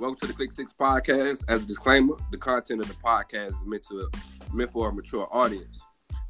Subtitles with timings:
[0.00, 1.44] Welcome to the Click Six Podcast.
[1.46, 4.08] As a disclaimer, the content of the podcast is meant to
[4.50, 5.78] meant for a mature audience.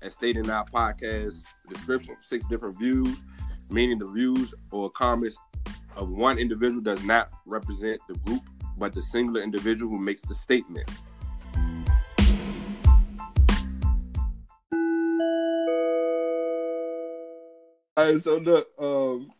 [0.03, 3.17] As stated in our podcast description, six different views,
[3.71, 5.37] meaning the views or comments
[5.95, 8.43] of one individual does not represent the group,
[8.77, 10.91] but the singular individual who makes the statement.
[17.97, 19.31] All right, so look, um,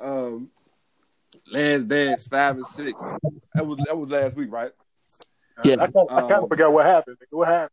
[0.00, 0.50] um,
[1.76, 2.98] last dance five and six.
[3.54, 4.72] That was that was last week, right?
[5.64, 7.16] Yeah, I, kind Um, of forgot what happened.
[7.30, 7.70] What happened?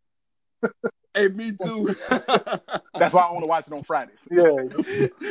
[1.15, 1.93] Hey, me too.
[2.09, 4.27] That's why I want to watch it on Fridays.
[4.31, 4.49] Yeah,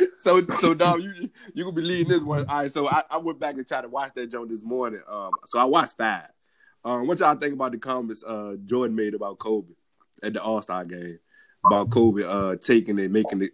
[0.16, 2.46] so so dog, you you gonna be leading this one.
[2.48, 5.00] All right, so I, I went back and tried to watch that joint this morning.
[5.08, 6.28] Um, so I watched five.
[6.84, 9.74] Um, what y'all think about the comments uh Jordan made about Kobe
[10.22, 11.18] at the All Star game?
[11.66, 13.50] About Kobe uh taking it, making it,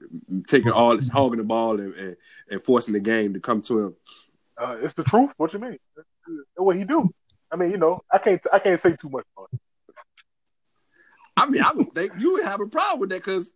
[0.46, 2.16] taking all, this hogging the ball and, and,
[2.50, 3.96] and forcing the game to come to him.
[4.58, 5.32] Uh, it's the truth.
[5.36, 5.78] What you mean?
[5.96, 6.06] That's
[6.56, 7.10] what he do.
[7.50, 8.44] I mean, you know, I can't.
[8.52, 9.60] I can't say too much about it.
[11.36, 13.52] I mean, I would think you would have a problem with that because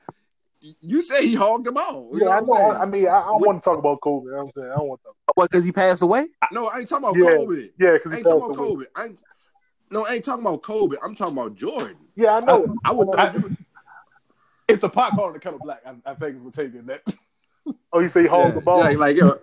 [0.80, 2.10] you say he hogged the ball.
[2.12, 2.52] You Yeah, I know know.
[2.52, 2.82] what I'm?
[2.82, 4.26] I mean, I, I don't want to talk about Kobe.
[4.26, 5.10] You know I'm saying I don't want to.
[5.34, 5.50] What?
[5.50, 6.26] Because he passed away?
[6.52, 7.68] no, I ain't talking about Yeah, Kobe.
[7.78, 8.68] Yeah, because I he ain't talking passed about away.
[8.70, 8.84] Kobe.
[8.94, 9.18] I ain't,
[9.90, 10.96] no, I ain't talking about Kobe.
[11.02, 11.96] I'm talking about Jordan.
[12.14, 12.78] Yeah, I know.
[12.84, 13.18] I would.
[13.18, 13.34] I-
[14.68, 15.82] It's the pot calling the kettle black.
[15.84, 17.02] I, I think is what taking that.
[17.92, 18.90] oh, you say he yeah, the ball.
[18.90, 19.38] yeah, like yo,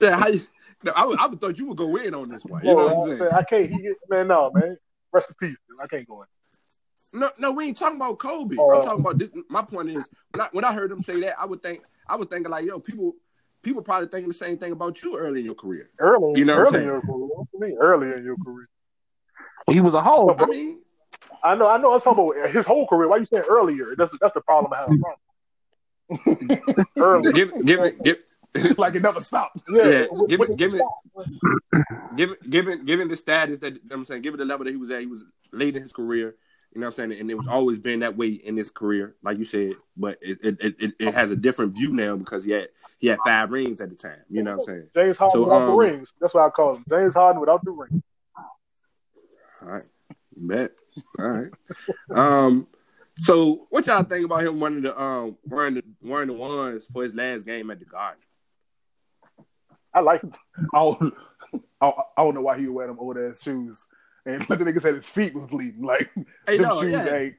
[0.00, 0.40] yeah, how you,
[0.84, 2.64] no, I, would, I thought you would go in on this one.
[2.64, 3.32] You know what I'm saying?
[3.32, 3.70] I can't.
[3.70, 4.76] He get, man, no, man.
[5.12, 5.58] Rest in peace.
[5.68, 5.78] Man.
[5.82, 7.20] I can't go in.
[7.20, 8.56] No, no, we ain't talking about Kobe.
[8.58, 9.30] Oh, I'm talking about this.
[9.48, 12.16] My point is, when I, when I heard him say that, I would think, I
[12.16, 13.14] would think like, yo, people,
[13.62, 15.90] people probably thinking the same thing about you early in your career.
[15.98, 17.28] Early, You know early in your career.
[17.28, 17.70] What?
[17.80, 18.68] Early in your career.
[19.70, 20.34] He was a hoe.
[20.38, 20.80] I mean,
[21.42, 21.68] I know.
[21.68, 21.94] I know.
[21.94, 23.08] I'm talking about his whole career.
[23.08, 23.94] Why you saying earlier?
[23.96, 24.90] That's that's the problem I have.
[26.98, 27.32] Early.
[27.32, 28.18] give, give it, give,
[28.78, 29.62] like it never stopped.
[29.68, 34.22] Yeah, what- give what- it- give it- given given given the status that I'm saying,
[34.22, 36.36] given the level that he was at, he was late in his career.
[36.72, 37.20] You know what I'm saying?
[37.20, 39.74] And it was always been that way in his career, like you said.
[39.96, 42.68] But it it, it, it, it has a different view now because he had
[42.98, 44.18] he had five rings at the time.
[44.28, 44.88] You know what I'm saying?
[44.94, 46.14] James Harden So, without the um, rings.
[46.20, 46.84] That's what I call him.
[46.88, 48.02] James Harden without the ring.
[49.62, 49.84] All right,
[50.36, 50.72] bet.
[51.18, 51.50] All right.
[52.10, 52.66] Um.
[53.16, 57.04] So what y'all think about him wearing the um wearing the wearing the ones for
[57.04, 58.20] his last game at the Garden?
[59.94, 60.32] I like him.
[60.74, 61.14] I don't,
[61.80, 63.86] I, I don't know why he would wear them old ass shoes.
[64.26, 65.82] And but the nigga said his feet was bleeding.
[65.82, 66.10] Like
[66.46, 67.14] Hey, them no, shoes yeah.
[67.14, 67.34] ain't.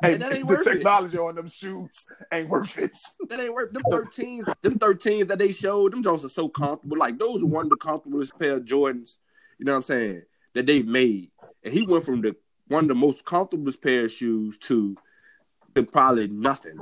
[0.00, 0.74] Hey, ain't that ain't the worth it.
[0.74, 2.96] technology on them shoes ain't worth it.
[3.28, 4.52] That ain't worth them 13s.
[4.62, 6.96] Them 13s that they showed, them Jones are so comfortable.
[6.96, 9.18] Like those are one of the comfortablest pair of Jordans,
[9.58, 10.22] you know what I'm saying,
[10.54, 11.30] that they've made.
[11.64, 12.36] And he went from the
[12.68, 14.96] one of the most comfortable pair of shoes to,
[15.74, 16.78] to probably nothing.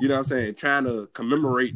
[0.00, 0.54] You know what I'm saying?
[0.54, 1.74] Trying to commemorate,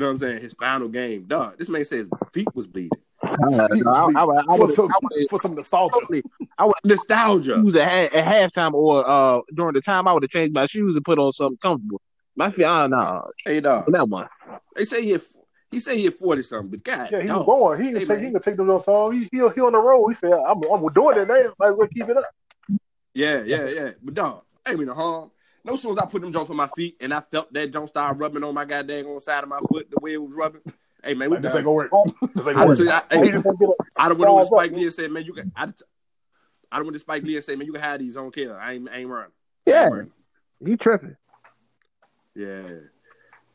[0.00, 1.24] you know what I'm saying, his final game.
[1.24, 2.98] Dog, this man said his feet was bleeding.
[3.22, 3.36] Uh,
[3.70, 4.90] no, I, I, I for, some,
[5.28, 5.98] for some nostalgia.
[6.58, 7.60] I would Nostalgia.
[7.62, 10.08] choose at, at halftime or uh during the time.
[10.08, 12.00] I would have changed my shoes and put on something comfortable.
[12.34, 13.22] My feet, I don't.
[13.44, 13.92] Hey dog.
[13.92, 14.26] That one.
[14.74, 15.18] They say he
[15.70, 17.78] he said he had 40 something, but God, Yeah, he was born.
[17.82, 18.08] He can Hey, take.
[18.08, 18.24] man.
[18.24, 19.12] He can take those off.
[19.12, 20.08] He, he he on the road.
[20.08, 21.52] He said, "I'm I'm doing it now.
[21.58, 22.24] Like we'll keep it up."
[23.12, 23.90] Yeah, yeah, yeah.
[24.02, 25.30] But dog, ain't mean no harm.
[25.64, 27.88] No soon as I put them joints on my feet and I felt that joint
[27.88, 30.62] start rubbing on my goddamn on side of my foot the way it was rubbing.
[31.04, 31.90] Hey man, we Like, this ain't gonna work.
[32.34, 32.78] This ain't I gonna work.
[32.78, 34.80] say, I, hey, just gonna get a- I don't went over to Spike man.
[34.80, 35.52] Lee and said, man, you can.
[35.56, 35.64] I,
[36.72, 38.16] I don't went to Spike Lee and say, man, you can have these.
[38.16, 38.58] I don't care.
[38.58, 39.32] I ain't, I ain't running.
[39.66, 39.88] Yeah,
[40.64, 41.16] you tripping?
[42.34, 42.62] Yeah.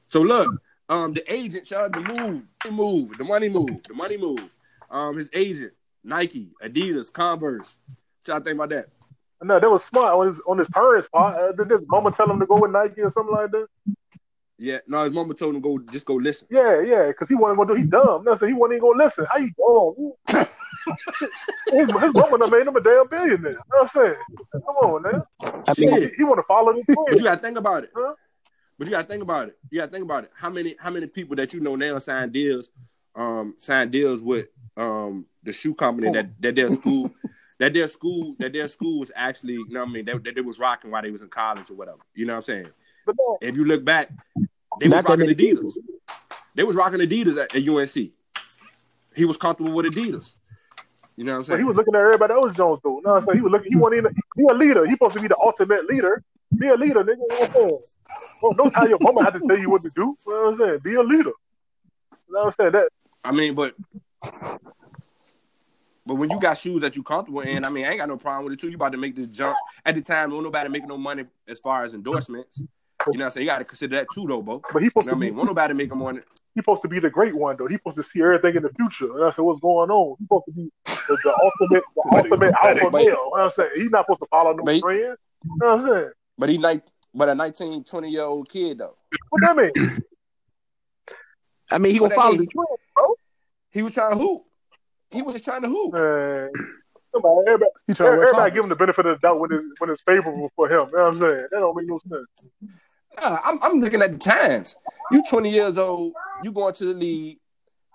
[0.07, 0.51] So look,
[0.89, 4.49] um, the agent tried to move, the move, the money move, the money move.
[4.89, 5.73] Um, his agent,
[6.03, 7.79] Nike, Adidas, Converse.
[8.25, 8.89] What y'all think about that?
[9.44, 11.38] No, that was smart on his on his parents' part.
[11.38, 13.68] Uh, did his mama tell him to go with Nike or something like that?
[14.57, 16.47] Yeah, no, his mama told him go, just go listen.
[16.50, 17.81] Yeah, yeah, because he wasn't gonna do.
[17.81, 18.23] He dumb.
[18.23, 19.25] No, so he wasn't even gonna listen.
[19.29, 20.47] How you dumb?
[21.72, 23.51] his, his mama done made him a damn billionaire.
[23.51, 24.16] You know what I'm saying?
[24.53, 25.23] Come on, man.
[25.41, 26.12] I mean, Shit.
[26.12, 27.91] He, he want to follow his But you gotta think about it.
[27.96, 28.13] Huh?
[28.78, 29.57] But you gotta think about it.
[29.69, 30.31] You gotta think about it.
[30.34, 32.70] How many how many people that you know now signed deals,
[33.16, 34.47] um, sign deals with
[34.78, 37.11] um the shoe company that that their school
[37.59, 40.35] that their school that their school was actually, you know what I mean, that, that
[40.35, 41.99] they was rocking while they was in college or whatever.
[42.13, 42.67] You know what I'm saying?
[43.05, 44.09] But no, If you look back,
[44.79, 45.37] they was rocking many Adidas.
[45.37, 45.73] people.
[46.55, 48.11] They was rocking Adidas at, at UNC.
[49.16, 50.34] He was comfortable with Adidas.
[51.16, 53.02] You know what I'm but he was looking at everybody else Jones though.
[53.05, 53.72] No, so he was looking.
[53.72, 54.16] He wasn't even.
[54.35, 54.85] He a leader.
[54.85, 56.22] He supposed to be the ultimate leader.
[56.57, 57.07] Be a leader, nigga.
[57.07, 57.79] You know what I'm saying?
[58.41, 60.17] Well, don't tell your mama how to tell you what to do.
[60.28, 60.79] You know what I'm saying?
[60.84, 61.31] Be a leader.
[62.28, 62.72] You know what I'm saying?
[62.73, 62.90] That
[63.23, 63.75] I mean, but
[66.05, 68.17] but when you got shoes that you comfortable in, I mean, I ain't got no
[68.17, 68.69] problem with it too.
[68.69, 70.31] You about to make this jump at the time.
[70.31, 72.59] Won't nobody making no money as far as endorsements.
[72.59, 72.66] You
[73.05, 73.46] know what I'm saying?
[73.46, 74.61] You got to consider that too, though, Bo.
[74.72, 75.25] but he You supposed know to what I be.
[75.28, 75.35] mean?
[75.35, 76.19] Won't nobody make money.
[76.53, 77.67] He supposed to be the great one though.
[77.67, 79.11] He supposed to see everything in the future.
[79.17, 80.16] And I said, what's going on?
[80.19, 83.02] He supposed to be the, the ultimate, the ultimate alpha male.
[83.03, 84.99] You know what I'm saying he's not supposed to follow no But trend.
[84.99, 85.17] You
[85.59, 86.11] know what I'm saying?
[86.37, 88.96] But he like, but a 19, 20 year old kid though.
[89.29, 90.02] What that mean?
[91.72, 92.46] I mean, he What gonna follow mean?
[92.46, 93.05] the trend, bro.
[93.72, 94.43] He was trying to hoop.
[95.11, 95.93] He was trying to hoop.
[95.93, 96.49] Man,
[97.13, 99.52] come on, everybody, He trying to everybody give him the benefit of the doubt when
[99.52, 100.87] it's when it's favorable for him.
[100.91, 101.47] You know what I'm saying?
[101.52, 102.25] That don't make no sense.
[103.22, 104.75] Nah, I'm, I'm looking at the times.
[105.11, 106.13] You 20 years old,
[106.43, 107.37] you going to the league.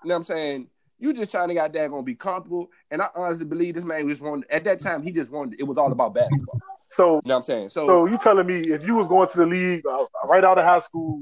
[0.03, 0.67] You know what I'm saying?
[0.99, 2.69] You just trying to get there gonna be comfortable.
[2.89, 5.63] And I honestly believe this man just wanted at that time he just wanted it
[5.63, 6.59] was all about basketball.
[6.87, 7.69] So You know what I'm saying?
[7.69, 10.57] So, So you telling me if you was going to the league uh, right out
[10.57, 11.21] of high school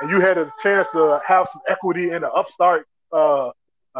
[0.00, 3.50] and you had a chance to have some equity in an upstart uh,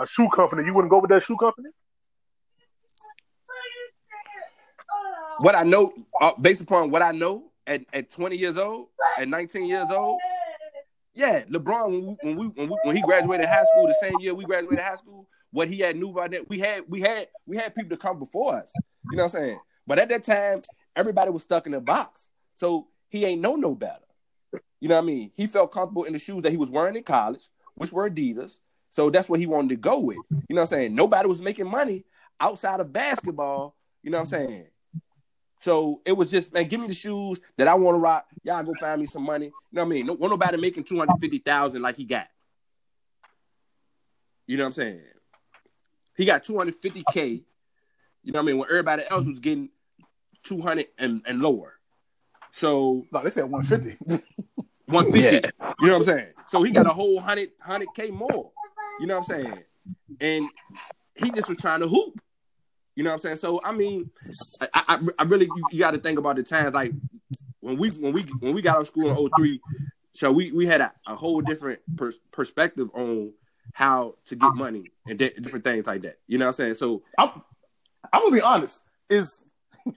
[0.02, 1.68] a shoe company, you wouldn't go with that shoe company?
[5.38, 9.28] what I know, uh, based upon what I know at, at 20 years old, at
[9.28, 10.20] 19 years old,
[11.14, 14.14] yeah, LeBron when we, when we when we when he graduated high school the same
[14.20, 17.26] year we graduated high school, what he had knew about that we had we had
[17.46, 18.72] we had people to come before us.
[19.10, 19.60] You know what I'm saying?
[19.86, 20.60] But at that time,
[20.94, 24.04] everybody was stuck in a box, so he ain't know no better.
[24.80, 25.32] You know what I mean?
[25.36, 28.60] He felt comfortable in the shoes that he was wearing in college, which were Adidas.
[28.98, 30.16] So that's what he wanted to go with.
[30.28, 30.94] You know what I'm saying?
[30.96, 32.04] Nobody was making money
[32.40, 33.76] outside of basketball.
[34.02, 34.66] You know what I'm saying?
[35.56, 38.26] So it was just, man, give me the shoes that I want to rock.
[38.42, 39.44] Y'all go find me some money.
[39.46, 40.06] You know what I mean?
[40.06, 42.26] No, want nobody making 250,000 like he got.
[44.48, 45.00] You know what I'm saying?
[46.16, 47.44] He got 250K.
[48.24, 48.58] You know what I mean?
[48.58, 49.68] When everybody else was getting
[50.42, 51.74] 200 and, and lower.
[52.50, 53.96] So No, they said 150.
[54.86, 55.20] 150.
[55.20, 55.50] Yeah.
[55.80, 56.32] You know what I'm saying?
[56.48, 58.50] So he got a whole 100 100k more.
[59.00, 59.62] You know what I'm saying?
[60.20, 60.48] And
[61.14, 62.20] he just was trying to hoop.
[62.96, 63.36] You know what I'm saying?
[63.36, 64.10] So I mean,
[64.60, 66.92] I, I, I really you, you got to think about the times like
[67.60, 69.60] when we when we when we got out of school in 03,
[70.14, 73.32] so we we had a, a whole different pers- perspective on
[73.72, 76.16] how to get money and di- different things like that.
[76.26, 76.74] You know what I'm saying?
[76.74, 77.30] So I'm,
[78.12, 78.82] I'm gonna be honest.
[79.08, 79.44] Is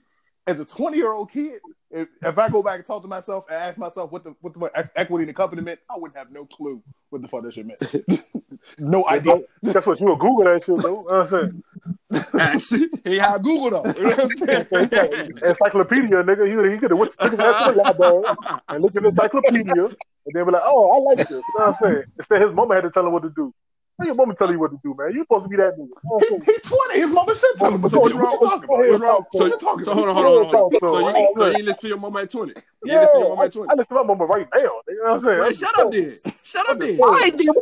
[0.47, 1.59] as a 20 year old kid,
[1.89, 4.53] if, if I go back and talk to myself and ask myself what the what
[4.53, 7.43] the equ- equity in the company meant, I wouldn't have no clue what the fuck
[7.43, 7.79] that shit meant.
[8.77, 9.41] no idea.
[9.63, 10.87] That's what you would Google that shit, though.
[10.87, 11.63] You know what I'm saying?
[12.39, 13.99] actually, he had Google though.
[13.99, 15.33] You know what I'm saying?
[15.43, 16.45] Encyclopedia, nigga.
[16.45, 18.25] He, he could have went to the library
[18.67, 21.29] and looked at the encyclopedia and then be like, oh, I like this.
[21.29, 22.03] You know what I'm saying?
[22.17, 23.53] Instead, his mama had to tell him what to do.
[23.97, 25.13] How your mama tell you what to do, man?
[25.13, 25.77] You supposed to be that nigga.
[25.77, 26.99] You know what I'm He, he's 20.
[26.99, 27.89] His mama should tell him.
[27.89, 28.37] So what's wrong?
[28.39, 28.77] What you talking about?
[28.77, 29.25] What's What's wrong?
[29.31, 30.79] So, What you talking so hold on, hold on, hold on.
[30.81, 32.49] So you, so you listen to your mama at 20.
[32.51, 33.69] You Yeah, listen to your mama I, at 20.
[33.69, 34.59] I listen to my mama right now.
[34.59, 35.39] You know what I'm saying?
[35.39, 36.17] Man, shut up then.
[36.51, 36.99] Shut up then.
[37.01, 37.55] I ain't dealing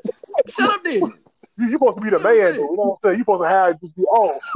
[0.48, 1.02] Shut up then.
[1.58, 2.72] You, you supposed to be the man, though.
[2.72, 3.18] You know what I'm saying?
[3.18, 4.04] You supposed to have just be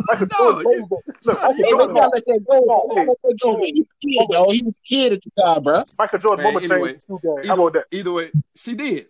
[0.09, 0.89] I can No, no, you-
[1.25, 2.87] Look, Michael you Hey, know we Jordan, gotta let that go.
[2.89, 3.57] We let that go.
[3.61, 4.49] He was a kid, though.
[4.49, 5.83] He was a kid at the time, bro.
[5.99, 7.47] Michael Jordan, Man, mama anyway, changed the shoe.
[7.47, 7.85] How about that?
[7.91, 9.07] Either way, she did.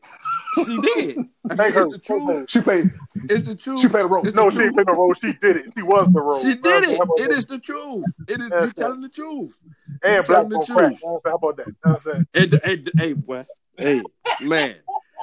[0.65, 1.17] She did.
[1.49, 1.79] I mean, her.
[1.81, 2.49] it's the truth.
[2.49, 2.91] She played.
[3.29, 3.81] It's the truth.
[3.81, 4.25] She played a role.
[4.25, 4.75] It's No, the she ain't truth.
[4.75, 5.13] played the role.
[5.13, 5.73] She did it.
[5.75, 6.41] She was the role.
[6.41, 6.95] She You know what I'm did saying?
[6.95, 6.97] it.
[6.97, 7.37] How about It that?
[7.37, 8.05] is the truth.
[8.27, 9.57] It is That's you telling the truth.
[10.03, 10.99] and telling black the on crack.
[10.99, 10.99] truth.
[11.01, 11.31] You know what I'm saying?
[11.31, 11.67] How about that?
[11.67, 12.25] You know I'm saying?
[12.33, 13.45] And, and, hey, boy.
[13.77, 14.03] Hey,
[14.41, 14.75] man.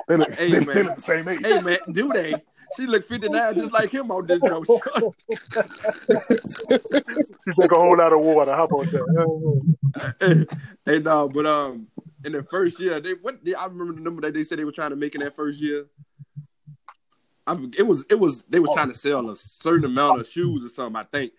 [0.09, 1.45] They look, Hey, they, they look the same age.
[1.45, 1.79] Hey, man.
[1.93, 2.35] Do they?
[2.77, 4.67] She looked 59 just like him on this joke.
[7.45, 8.55] She drank a whole lot of water.
[8.55, 8.93] How about that?
[8.93, 10.47] You know what I'm saying?
[10.87, 11.89] hey, no, but um,
[12.25, 13.39] in the first year, they what?
[13.59, 15.61] I remember the number that they said they were trying to make in that first
[15.61, 15.87] year.
[17.47, 20.65] I, it was it was they was trying to sell a certain amount of shoes
[20.65, 20.97] or something.
[20.97, 21.33] I think.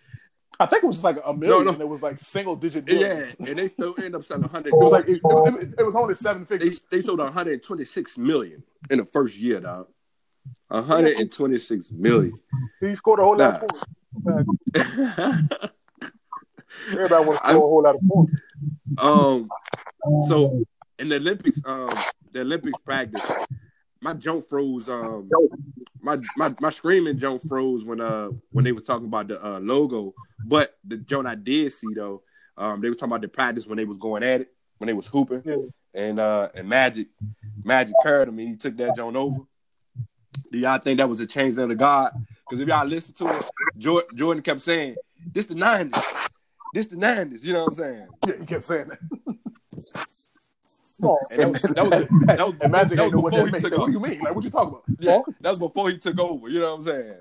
[0.60, 1.66] I think it was just like a million.
[1.66, 1.72] no.
[1.72, 4.68] And it was like single digit Yeah, and they still end up selling hundred.
[4.74, 6.80] It was like it, it, it was only seven they figures.
[6.90, 9.88] they sold 126 million in the first year, dog.
[10.68, 12.34] 126 million.
[12.80, 13.68] He scored a whole lot of.
[16.90, 18.32] Everybody wants to score a whole lot of points.
[18.98, 19.48] um,
[20.28, 20.64] so
[20.98, 21.88] in the Olympics, um,
[22.32, 23.22] the Olympics practice,
[24.02, 24.88] my jump froze.
[24.88, 25.30] Um,
[26.00, 29.60] my my my screaming jump froze when uh when they was talking about the uh,
[29.60, 30.14] logo.
[30.44, 32.22] But the joint I did see though,
[32.56, 34.92] um, they was talking about the practice when they was going at it, when they
[34.92, 35.56] was hooping, Yeah.
[35.94, 37.08] and uh and Magic,
[37.64, 39.38] Magic carried him, and he took that joint over.
[40.50, 42.12] Do y'all think that was a change of the God?
[42.48, 43.44] Because if y'all listen to it,
[43.78, 44.96] Jordan, Jordan kept saying,
[45.32, 46.02] "This the '90s,
[46.74, 48.08] this the '90s." You know what I'm saying?
[48.26, 48.98] Yeah, he kept saying that.
[51.08, 53.32] No, And that was, that was, that was, And Magic that ain't was know what
[53.32, 54.20] before he took Like, what do you mean?
[54.20, 54.84] Like, what you talking about?
[55.00, 56.48] Yeah, that was before he took over.
[56.48, 57.14] You know what I'm saying?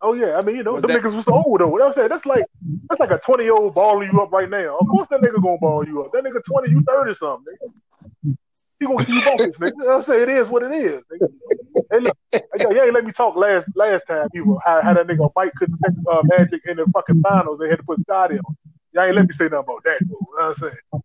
[0.00, 1.64] Oh yeah, I mean you know Was them that- niggas was old though.
[1.72, 2.44] You know what I'm saying that's like
[2.88, 4.76] that's like a twenty year old balling you up right now.
[4.78, 6.12] Of course that nigga gonna ball you up.
[6.12, 7.52] That nigga twenty, you thirty something.
[7.54, 8.36] Nigga.
[8.78, 9.72] He gonna keep you bumpers, nigga.
[9.76, 11.02] You know what I'm saying it is what it is.
[11.10, 11.28] Nigga.
[11.90, 14.28] Hey, look, hey, yo, ain't let me talk last last time.
[14.30, 17.58] People how, how that nigga Mike couldn't take uh, Magic in the fucking finals.
[17.58, 18.56] They had to put Scottie on.
[18.92, 19.98] Y'all ain't let me say nothing about that.
[20.02, 20.06] Though.
[20.20, 21.02] You know what I'm saying?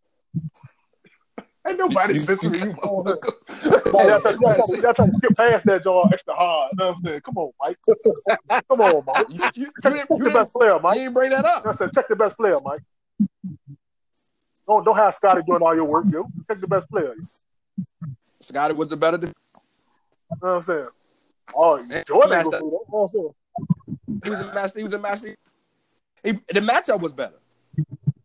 [1.67, 2.73] Ain't nobody censoring you.
[2.73, 3.91] motherfucker.
[3.93, 4.33] Y'all, y'all, try-
[4.81, 6.71] try- trying to get past that, y'all extra hard.
[6.73, 7.21] You know what I'm saying?
[7.21, 7.77] Come on, Mike.
[8.67, 9.25] Come on, Mike.
[9.29, 10.95] You, you, you, Check, didn't- check you the didn't- best player, you Mike.
[10.97, 11.65] didn't bring that up.
[11.65, 12.81] I said, check the best player, Mike.
[14.67, 16.27] Don't don't have Scottie doing all your work, yo.
[16.47, 17.13] Check the best player.
[17.17, 17.27] You
[18.39, 19.17] Scottie was the better.
[19.17, 19.33] def-
[20.31, 20.87] know what I'm saying?
[21.55, 21.77] Oh,
[22.07, 22.61] Jordan ain't gonna do that.
[22.61, 23.33] You know what I'm saying?
[24.23, 24.79] He was a master.
[24.79, 25.35] He was a master.
[26.23, 27.35] He, the matchup was better.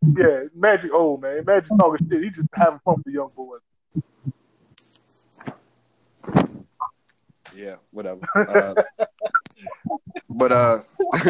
[0.03, 1.45] Yeah, Magic old man.
[1.45, 2.23] Magic talking shit.
[2.23, 3.61] He just having fun with the young boys.
[7.55, 8.21] Yeah, whatever.
[8.37, 8.75] Uh,
[10.29, 10.83] but uh,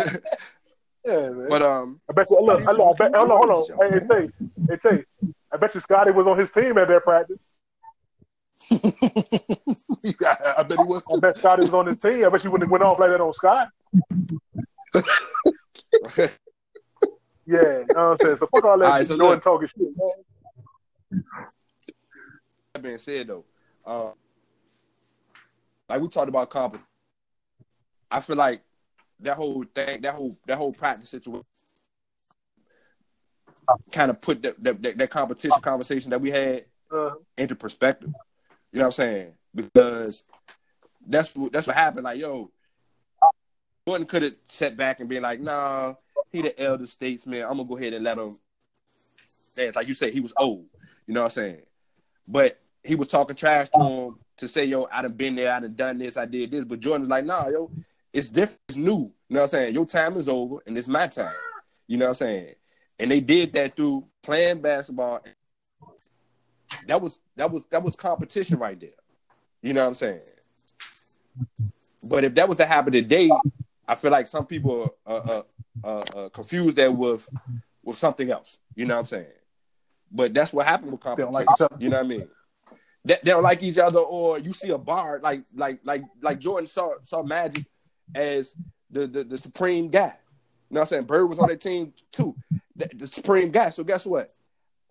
[1.09, 1.49] Yeah, man.
[1.49, 2.39] but um, I bet you.
[2.39, 3.17] Look, I, look, I bet.
[3.17, 3.91] Hold on, hold on.
[3.91, 4.29] Hey, hey, Tay,
[4.69, 5.05] hey, Tay.
[5.51, 7.39] I bet you Scottie was on his team at that practice.
[8.71, 12.27] I, I bet he was I bet Scottie was on his team.
[12.27, 13.69] I bet you wouldn't have went off like that on Scott.
[17.49, 18.37] Yeah, you know what I'm saying.
[18.37, 19.89] So fuck all that All right, so talking shit.
[19.97, 21.23] Man.
[22.75, 23.45] that being said though,
[23.87, 24.11] uh,
[25.89, 26.87] like we talked about competition,
[28.11, 28.61] I feel like
[29.21, 31.47] that whole thing, that whole that whole practice situation,
[33.93, 38.11] kind of put that that, that, that competition conversation that we had Uh, into perspective.
[38.73, 39.33] You know what I'm saying?
[39.55, 40.23] Because
[41.07, 42.05] that's what that's what happened.
[42.05, 42.51] Like, yo,
[43.87, 45.95] Jordan could have sat back and been like, nah,
[46.31, 47.43] he the elder statesman.
[47.43, 48.35] I'm gonna go ahead and let him
[49.57, 49.77] dance.
[49.77, 50.67] Like you said, he was old.
[51.07, 51.63] You know what I'm saying?
[52.27, 55.61] But he was talking trash to him to say, yo, I done been there, I
[55.61, 56.65] done done this, I did this.
[56.65, 57.71] But Jordan was like, nah, yo,
[58.13, 59.13] it's different, it's new.
[59.29, 59.75] You know what I'm saying?
[59.75, 61.35] Your time is over and it's my time.
[61.87, 62.55] You know what I'm saying?
[62.99, 65.23] And they did that through playing basketball.
[66.87, 68.91] That was that was that was competition right there.
[69.63, 70.21] You know what I'm saying?
[72.05, 73.31] But if that was to happen today,
[73.89, 75.43] I feel like some people are uh,
[75.83, 77.27] uh, uh, confused that with
[77.83, 78.59] with something else.
[78.75, 79.27] You know what I'm saying?
[80.13, 81.33] But that's what happened with They competition.
[81.33, 81.77] don't like each other.
[81.81, 82.29] You know what I mean?
[83.05, 86.39] They, they don't like each other, or you see a bar like like like like
[86.39, 87.65] Jordan saw saw Magic
[88.15, 88.55] as
[88.91, 90.17] the the, the supreme guy.
[90.71, 91.05] You know what I'm saying?
[91.05, 92.37] Bird was on that team too,
[92.77, 93.71] the, the supreme guy.
[93.71, 94.33] So guess what?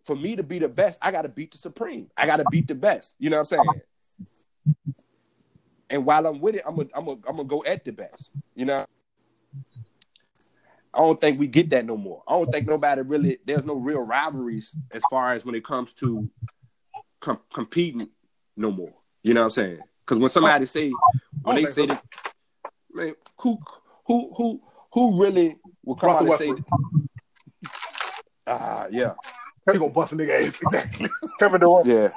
[0.05, 2.09] For me to be the best, I got to beat the supreme.
[2.17, 3.13] I got to beat the best.
[3.19, 4.95] You know what I'm saying?
[5.89, 8.31] And while I'm with it, I'm gonna I'm gonna I'm gonna go at the best.
[8.55, 8.85] You know.
[10.93, 12.23] I don't think we get that no more.
[12.27, 13.37] I don't think nobody really.
[13.45, 16.27] There's no real rivalries as far as when it comes to
[17.19, 18.09] com- competing
[18.55, 18.93] no more.
[19.23, 19.79] You know what I'm saying?
[20.05, 20.91] Because when somebody say
[21.43, 22.03] when they say that,
[22.91, 23.59] man, who
[24.05, 24.61] who who
[24.93, 26.67] who really will come Russell out and Westbrook.
[27.63, 27.71] say,
[28.47, 29.13] ah, yeah,
[29.71, 30.61] He gonna bust a nigga ass.
[30.61, 31.09] Exactly.
[31.39, 31.85] Kevin Durant.
[31.85, 32.09] yeah,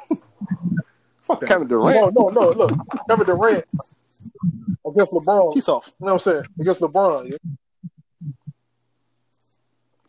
[1.31, 1.47] Fuck that.
[1.49, 2.15] Kevin Durant.
[2.15, 2.49] No, no, no.
[2.51, 2.73] Look,
[3.09, 3.65] Kevin Durant
[4.87, 5.55] against LeBron.
[5.55, 5.93] He's off.
[6.01, 6.45] You know what I'm saying?
[6.61, 7.31] Against LeBron.
[7.31, 7.37] Yeah,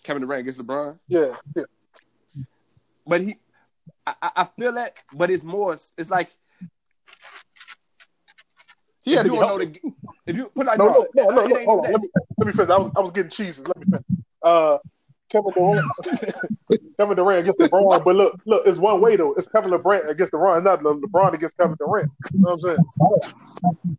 [0.04, 0.98] Kevin Durant against LeBron.
[1.08, 1.36] yeah.
[1.56, 1.64] yeah.
[3.06, 3.36] But he,
[4.06, 5.74] I, I I feel that, but it's more.
[5.74, 6.30] It's like
[9.04, 9.94] He had if to you get don't know the,
[10.28, 11.58] if you put like No, no, no, no, it no.
[11.58, 11.92] ain't Hold on.
[11.92, 11.92] that.
[11.94, 12.70] Let me, let me finish.
[12.70, 13.68] I was, I was getting cheeses.
[13.68, 14.04] Let me finish.
[14.44, 14.78] Uh,
[15.32, 15.92] Kevin Durant,
[16.98, 18.04] Kevin Durant against LeBron.
[18.04, 19.34] But look, look, it's one way though.
[19.34, 20.58] It's Kevin Durant against LeBron.
[20.58, 22.12] It's not LeBron against Kevin Durant.
[22.34, 22.78] You know what I'm
[23.82, 23.98] saying?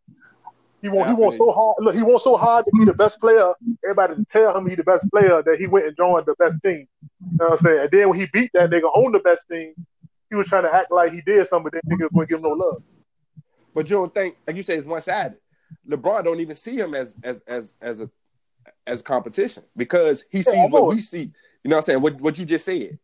[0.82, 1.76] He want, Yeah, he I wants feel so hard.
[1.78, 3.52] Look, he wants so hard to be the best player.
[3.84, 6.58] Everybody to tell him he the best player that he went and joined the best
[6.62, 6.86] team.
[7.00, 7.80] You know what I'm saying?
[7.80, 9.74] And then when he beat that nigga on the best team,
[10.28, 12.42] he was trying to act like he did something, but then niggas wouldn't give him
[12.42, 12.82] no love.
[13.74, 15.38] But you don't think, like you say, it's one sided.
[15.88, 18.10] LeBron don't even see him as as as as a
[18.86, 21.30] as competition because he sees what we see.
[21.64, 22.00] You know what I'm saying?
[22.02, 22.98] What what you just said.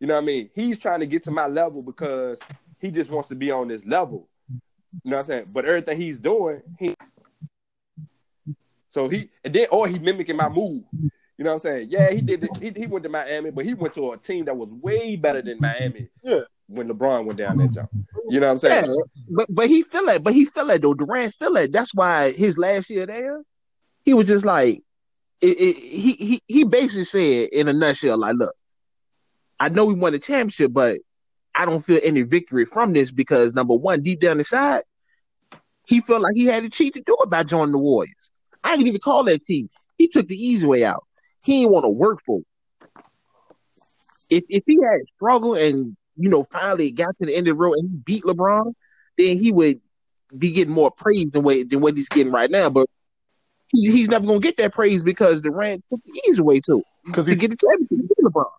[0.00, 0.50] You know what I mean?
[0.54, 2.40] He's trying to get to my level because
[2.80, 4.28] he just wants to be on this level.
[5.04, 5.44] You know what I'm saying?
[5.54, 6.94] But everything he's doing, he
[8.90, 10.84] so he and then or he mimicking my move.
[11.38, 11.88] You know what I'm saying?
[11.90, 12.44] Yeah, he did.
[12.44, 12.50] It.
[12.60, 15.40] He, he went to Miami, but he went to a team that was way better
[15.40, 16.08] than Miami.
[16.22, 16.40] Yeah.
[16.66, 17.90] When LeBron went down that jump.
[18.28, 19.02] You know what I'm Yeah, saying?
[19.30, 20.22] but but he feel it.
[20.22, 20.94] But he feel it though.
[20.94, 21.72] Durant feel it.
[21.72, 23.42] That's why his last year there,
[24.04, 24.82] he was just like,
[25.42, 28.54] he he he basically said in a nutshell, like, look,
[29.58, 31.00] I know we won the championship, but
[31.54, 34.82] I don't feel any victory from this because number one, deep down inside,
[35.86, 38.30] he felt like he had to cheat to do it by joining the Warriors.
[38.64, 39.68] I didn't even call that cheat.
[39.98, 41.04] He took the easy way out.
[41.44, 42.40] He didn't want to work for.
[42.40, 42.46] it.
[44.30, 47.60] If if he had struggled and you know finally got to the end of the
[47.62, 48.72] road and he beat LeBron,
[49.18, 49.80] then he would
[50.36, 52.70] be getting more praise than what than what he's getting right now.
[52.70, 52.88] But
[53.72, 57.30] he's never gonna get that praise because Durant took the easy way too Because to
[57.32, 58.08] he, get the championship.
[58.08, 58.50] to beat LeBron.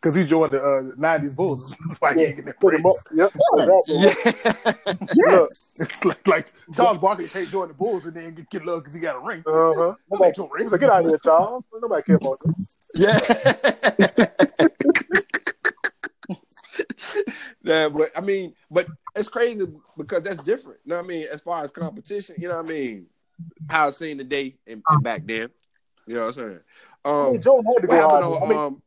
[0.00, 1.74] cause he joined the uh, 90s Bulls.
[1.86, 3.04] That's why he ain't getting that Pretty praise.
[3.16, 3.32] much.
[3.32, 3.32] Yep.
[3.54, 5.14] Exactly.
[5.26, 5.30] Yeah.
[5.36, 8.80] Look, It's like, like Charles Barkley can't join the Bulls and then get, get love
[8.80, 9.42] because he got a ring.
[9.46, 9.94] uh-huh.
[10.10, 11.66] Nobody, he was like, get out of here, Charles.
[11.74, 12.54] Nobody care about that.
[12.94, 14.26] Yeah.
[17.62, 20.78] Yeah, but I mean, but it's crazy because that's different.
[20.84, 21.26] You know what I mean?
[21.30, 23.06] As far as competition, you know what I mean?
[23.68, 25.48] How it's seen today and, and back then.
[26.06, 26.60] You know what I'm saying?
[27.04, 28.82] I Um, mean, Jordan had to what go happened on, I mean, um,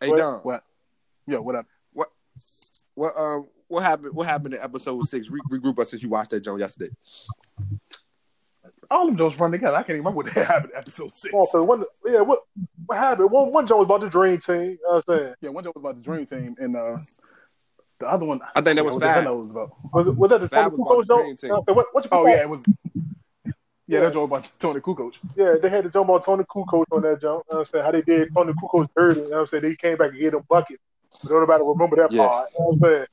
[0.00, 0.64] Hey What- Don, What?
[1.26, 1.66] Yeah, what up?
[2.96, 5.28] what um what happened what happened in episode six?
[5.28, 6.94] Re- regroup us since you watched that Joe yesterday.
[8.88, 9.74] All them Jones run together.
[9.76, 11.34] I can't even remember what happened in episode six.
[11.36, 12.40] oh, so one, yeah, what
[12.86, 13.32] what happened?
[13.32, 14.60] One one joint was about the dream team.
[14.62, 15.34] You know what I'm saying?
[15.40, 16.98] Yeah, one joke was about the dream team, and uh,
[17.98, 19.24] the other one, I think that was what the hell Fab.
[19.24, 19.72] that was about.
[19.92, 21.38] Was, was that the Fab Toni was Kukoc about the dream joint?
[21.40, 21.48] team.
[21.50, 22.42] You know what What, what you Oh call yeah, it?
[22.42, 22.64] it was.
[23.86, 25.18] Yeah, that joke about Toni Kukoc.
[25.36, 27.44] Yeah, they had the jump on Toni Kukoc on that jump.
[27.48, 27.84] You know what I'm saying?
[27.84, 29.20] How they did Toni Kukoc dirty.
[29.20, 29.62] You know what I'm saying?
[29.62, 30.80] They came back and gave them buckets.
[31.22, 32.26] But nobody remember that Yeah.
[32.26, 32.48] part.
[32.52, 33.06] You know what I'm saying?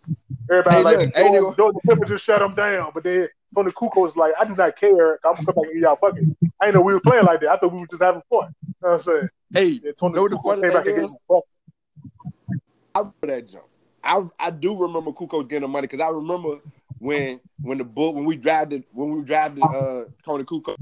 [0.50, 1.57] Everybody Hey, like, look, hey, Jordan, nigga.
[1.57, 2.91] Jordan Pippen just shut them down.
[2.93, 5.19] But then Toni Kukoc was like, I do not care.
[5.25, 6.27] I'm going to come back and give y'all buckets.
[6.59, 7.50] I didn't know we were playing like that.
[7.50, 8.47] I thought we were just having fun.
[8.63, 9.29] You know what I'm saying?
[9.53, 11.09] Hey, Yeah, Toni know the Kukoc funny came back thing and gave is?
[11.11, 11.47] them buckets.
[12.95, 13.65] I remember that jump.
[14.03, 16.60] I I do remember Kukoc getting the money because I remember
[17.00, 20.77] when when the bull when we drafted when we drafted uh Toni Kukoc,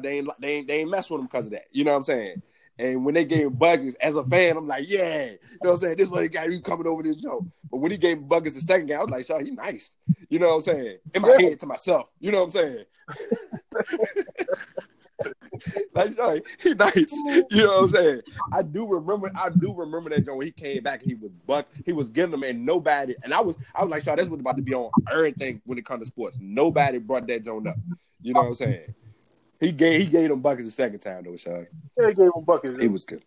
[0.00, 1.64] they ain't they ain't they ain't mess with him because of that.
[1.72, 2.36] You know what I'm saying?
[2.78, 5.80] And when they gave buckets, as a fan, I'm like, yeah, you know what I'm
[5.80, 5.96] saying?
[5.96, 7.42] This one guy you coming over this jump.
[7.70, 9.94] But when he gave buckets the second game, I was like, Shaw, he nice.
[10.28, 10.98] You know what I'm saying?
[11.14, 12.10] In my head to myself.
[12.20, 12.84] You know what I'm saying?
[16.26, 17.12] like, he nice.
[17.50, 18.22] You know what I'm saying?
[18.52, 19.30] I do remember.
[19.34, 21.02] I do remember that joint when he came back.
[21.02, 21.66] and He was buck.
[21.84, 23.14] He was getting them, and nobody.
[23.24, 23.56] And I was.
[23.74, 26.06] I was like, "Shaw, that's what's about to be on everything when it comes to
[26.06, 27.76] sports." Nobody brought that joint up.
[28.20, 28.94] You know what I'm saying?
[29.60, 30.00] He gave.
[30.00, 31.64] He gave them buckets the second time though, Shaw.
[31.98, 32.80] Yeah, he gave them buckets.
[32.80, 33.22] He was good.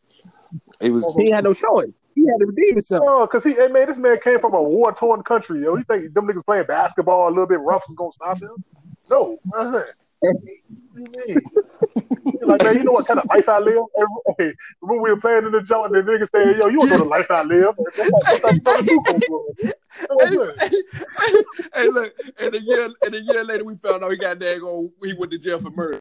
[0.80, 1.06] He was.
[1.18, 1.92] He had no choice.
[2.16, 3.04] He had to redeem himself.
[3.06, 5.76] No, oh, because he, hey man, this man came from a war torn country, yo.
[5.76, 8.64] You think them niggas playing basketball a little bit rough is gonna stop him?
[9.10, 9.96] No, that's it.
[10.22, 10.36] What
[10.94, 13.84] do you like, man, you know what kind of life I live?
[14.38, 16.90] Hey, when we were playing in the joint, and the niggas saying, yo, you don't
[16.90, 17.76] know the life I live.
[17.96, 19.56] That's like, that's like Toni Kukoc was.
[19.60, 21.64] You know what I'm saying?
[21.74, 24.92] hey, look, and a year and a year later we found out he got daggone
[25.04, 26.00] he went to jail for murder.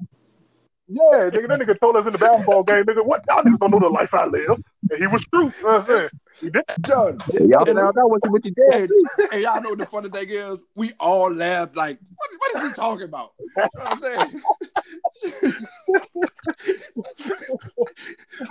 [0.93, 3.71] Yeah, nigga, that nigga told us in the basketball game, nigga, what y'all niggas don't
[3.71, 4.61] know the life I live.
[4.91, 5.45] And he was true.
[5.45, 6.09] You know what I'm saying?
[6.41, 6.65] He did.
[6.85, 8.89] John, Y'all and, found out what you with your dad
[9.33, 10.61] and y'all know what the funny thing is?
[10.75, 13.33] We all laughed like, what, what is he talking about?
[13.39, 14.43] You know what I'm saying?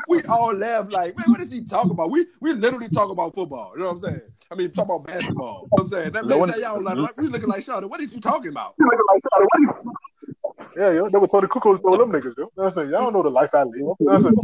[0.07, 2.11] we all laughed like, man, what is he talking about?
[2.11, 3.73] We we literally talk about football.
[3.75, 4.21] You know what I'm saying?
[4.51, 5.61] I mean, talk about basketball.
[5.63, 6.11] You know what I'm saying?
[6.11, 7.89] That man Low- say y'all like, like we looking like Sean.
[7.89, 8.75] What is you talking about?
[10.77, 12.43] Yeah, yo, that was Toni Kukoc told them niggas, yo.
[12.43, 12.89] You know I'm saying?
[12.89, 13.75] Y'all don't know the life I live.
[13.75, 14.35] You know I'm saying?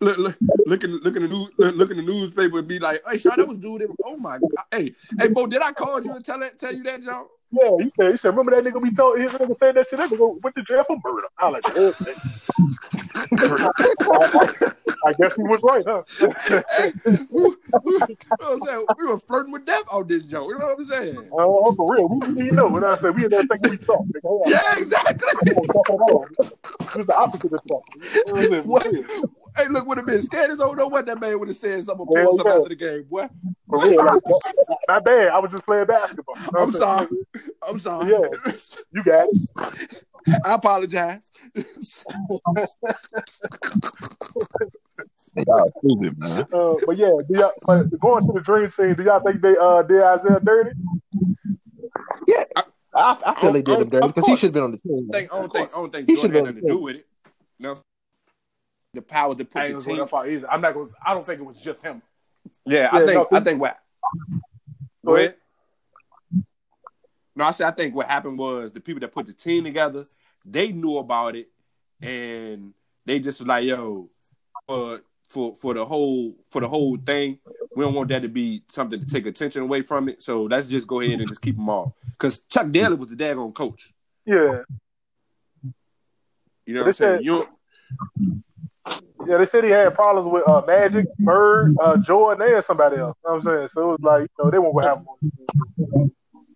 [0.00, 3.00] Look, look, look, in, look in the news, look, in the newspaper and be like,
[3.08, 4.64] "Hey, Sean, that was dude." Oh my god!
[4.70, 7.26] Hey, hey, Bo, did I call you and tell that, tell you that, John?
[7.54, 9.98] Yeah, he said, he said, remember that nigga we told his nigga said that shit,
[9.98, 11.28] that nigga went to jail for murder.
[11.38, 11.94] I like, oh,
[15.06, 16.02] I guess he was right, huh?
[17.32, 17.44] we,
[17.84, 18.86] we, you know what I'm saying?
[18.98, 20.48] We were flirting with death on this joke.
[20.48, 21.28] You know what I'm saying?
[21.32, 22.08] Oh, for real.
[22.08, 22.44] We didn't know.
[22.44, 23.14] You know what I said?
[23.14, 23.76] We there thinking we.
[23.76, 24.40] Nigga.
[24.46, 25.28] Yeah, exactly.
[25.44, 26.26] We don't talk at all.
[26.80, 27.84] It's the opposite of talk.
[27.94, 29.30] You what What?
[29.56, 31.84] Hey, look, would have been scared as don't know what that man would have said.
[31.84, 32.56] Something Yeah, something yeah.
[32.56, 33.28] after the game, boy.
[33.80, 34.04] For real.
[34.04, 34.22] Like,
[34.88, 35.28] my bad.
[35.28, 36.36] I was just playing basketball.
[36.36, 37.06] You know I'm what sorry.
[37.06, 37.24] saying?
[37.68, 38.12] I'm sorry.
[38.12, 38.52] Yeah.
[38.92, 40.04] You got it.
[40.44, 41.32] I apologize.
[45.36, 46.46] Y'all stupid, man.
[46.52, 49.56] Uh, but yeah, do y'all, but going to the dream scene, do y'all think they
[49.60, 50.70] uh, did Isaiah dirty?
[52.96, 55.10] I, I feel they did him dirty because he should have been on the team.
[55.12, 56.74] I, think, I don't think I don't think He Jordan should've had been nothing to
[56.74, 57.06] do with it.
[57.58, 57.76] No.
[58.94, 59.96] The power to put ain't the team.
[59.98, 60.48] that far either.
[60.48, 60.88] I'm not going.
[61.04, 62.00] I don't think it was just him.
[62.64, 63.78] Yeah, I Yeah, think no, I think what.
[65.04, 65.36] Go ahead.
[67.36, 70.04] No, I said I think what happened was the people that put the team together,
[70.44, 71.48] they knew about it,
[72.00, 72.72] and
[73.04, 74.08] they just was like, "Yo,
[74.66, 77.38] for for for the whole for the whole thing,
[77.76, 80.22] we don't want that to be something to take attention away from it.
[80.22, 83.16] So let's just go ahead and just keep them all." Because Chuck Daly was the
[83.16, 83.92] daggone coach.
[84.24, 84.62] Yeah.
[86.66, 87.22] You know what I'm saying?
[87.22, 87.44] You
[89.26, 93.16] Yeah, they said he had problems with uh, Magic, Bird, uh, Jordan, and somebody else.
[93.24, 93.68] You know what I'm saying?
[93.68, 96.10] So it was like, you know, they won't have one.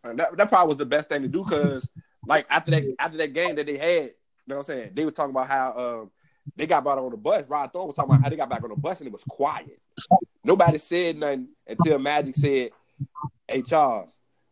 [0.04, 1.88] And that, that probably was the best thing to do because
[2.26, 4.12] like after that after that game that they had, you
[4.46, 4.90] know what I'm saying?
[4.94, 6.10] They were talking about how um
[6.56, 7.48] they got back on the bus.
[7.48, 9.24] Rod Thorn was talking about how they got back on the bus and it was
[9.24, 9.80] quiet.
[10.44, 12.70] Nobody said nothing until Magic said,
[13.46, 14.10] Hey Charles,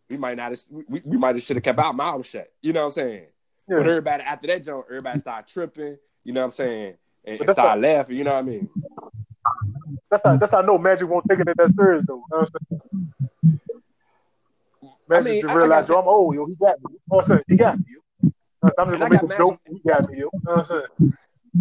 [0.08, 2.52] we might not have we, we might have should have kept our mouth shut.
[2.60, 3.26] You know what I'm saying?
[3.68, 3.78] Yeah.
[3.78, 6.94] But everybody after that joke, everybody started tripping, you know what I'm saying?
[7.26, 8.68] And, and that's started laughing, you know what I mean?
[10.10, 12.16] That's how that's how I know Magic won't take it that serious though.
[12.16, 12.78] You know what I'm
[13.50, 13.60] saying?
[15.08, 16.46] Magic mean, just I- I realized, got- yo, I'm old, yo.
[16.46, 16.92] He got me.
[16.92, 17.42] You know what I'm saying?
[17.48, 17.84] He got me.
[17.88, 18.30] Yo.
[18.78, 19.60] I'm just gonna I make a joke.
[19.66, 20.18] Magic- He got me.
[20.18, 20.24] Yo.
[20.24, 21.12] You know what I'm saying?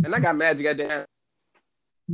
[0.04, 1.06] And I got Magic at the end.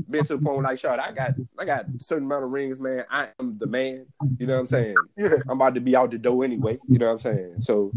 [0.10, 2.52] been to the point where like, shot, I got I got a certain amount of
[2.52, 3.04] rings, man.
[3.10, 4.06] I am the man.
[4.40, 4.96] You know what I'm saying?
[5.18, 5.30] Yeah.
[5.50, 6.78] I'm about to be out the door anyway.
[6.88, 7.56] You know what I'm saying?
[7.62, 7.92] So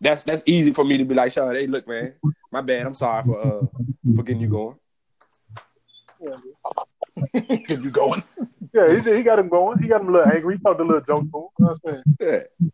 [0.00, 2.14] that's that's easy for me to be like, shot, hey, look, man,
[2.52, 2.86] my bad.
[2.86, 3.66] I'm sorry for uh
[4.16, 4.76] for getting you going.
[7.32, 8.22] Get you going.
[8.72, 9.78] Yeah, he, he got him going.
[9.78, 10.56] He got him a little angry.
[10.56, 11.48] He talked a little junk to him.
[11.58, 12.02] You know what I'm saying?
[12.20, 12.66] Yeah.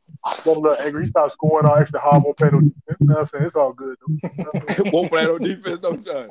[0.44, 1.02] Got a little angry.
[1.02, 2.96] He started scoring all extra hard, won't play no defense.
[3.00, 3.44] You know what I'm saying?
[3.44, 3.96] It's all good.
[4.00, 4.90] Though.
[4.92, 6.30] Won't play on defense, no shot.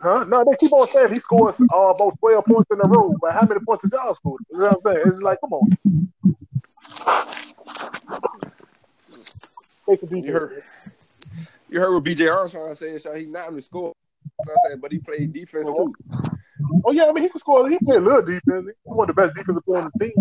[0.00, 0.24] Huh?
[0.24, 3.32] No, they keep on saying he scores uh, about 12 points in a row, but
[3.32, 4.36] how many points did y'all score?
[4.50, 5.08] You know what I'm saying?
[5.08, 5.68] It's like, come on.
[10.10, 10.62] You heard
[11.70, 13.92] you heard what BJ Armstrong said, so he not only score,
[14.24, 15.94] you know what I'm saying, but he played defense too.
[16.84, 17.68] Oh, yeah, I mean, he can score.
[17.68, 18.66] He played a little defense.
[18.66, 20.14] He's one of the best defensive players on the team.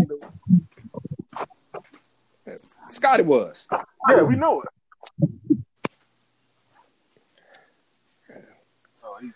[2.45, 2.57] Though.
[2.87, 3.67] Scottie was.
[4.09, 4.69] Yeah, we know it.
[9.03, 9.31] Oh, he,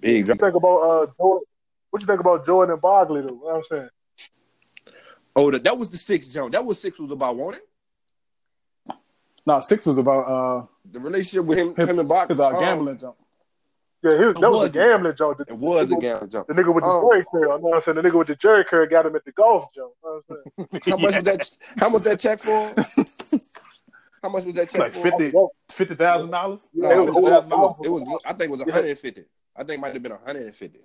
[0.00, 1.44] Big what you think about uh, Jordan?
[1.90, 3.34] What you think about Jordan and Bogley, though?
[3.34, 3.88] What I'm saying?
[5.36, 6.52] Oh, that, that was the six jump.
[6.52, 7.60] That was six was about wanting.
[9.46, 12.28] No, six was about uh The relationship with him, his, him and Bach.
[12.28, 13.16] his uh, um, gambling jump.
[14.02, 15.38] Yeah, his, that was, was a gambling joke.
[15.38, 16.46] The, It was a the, gambling jump.
[16.46, 17.40] the nigga with the Um, jerry curl.
[17.42, 17.96] You know what I'm saying?
[17.96, 19.96] The nigga with the jerry curl got him at the golf joke.
[20.04, 20.82] You know what I'm saying?
[20.92, 21.50] How much was that?
[21.78, 22.72] How much that check for?
[24.22, 25.02] How much was that check Like for?
[25.02, 25.32] 50
[25.70, 26.70] fifty thousand dollars.
[26.74, 29.24] No, it it was, was- it was, it was- I think it was 150.
[29.56, 30.78] I think it might have been 150.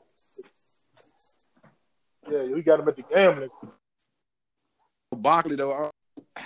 [2.32, 3.50] Yeah, he got him at the gambling.
[5.16, 5.92] Barkley though, um,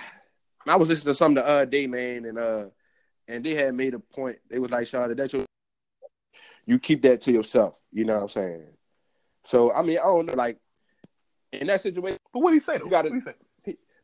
[0.66, 2.64] I was listening to something the other day, man, and uh,
[3.26, 4.36] and they had made a point.
[4.50, 5.44] They was like, "Shawty, that your,
[6.68, 8.66] you keep that to yourself." You know what I'm saying?
[9.44, 10.58] So I mean, I don't know, like
[11.52, 12.18] in that situation.
[12.32, 12.84] But what he say though?
[12.84, 13.34] You gotta- what he say?